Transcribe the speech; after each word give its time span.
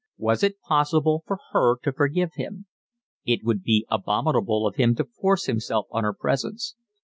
Was 0.17 0.41
it 0.41 0.59
possible 0.61 1.23
for 1.27 1.37
her 1.51 1.75
to 1.83 1.93
forgive 1.93 2.31
him? 2.33 2.65
It 3.23 3.43
would 3.43 3.61
be 3.61 3.85
abominable 3.91 4.65
of 4.65 4.77
him 4.77 4.95
to 4.95 5.03
force 5.03 5.45
himself 5.45 5.85
on 5.91 6.03
her 6.03 6.13
presence. 6.13 6.73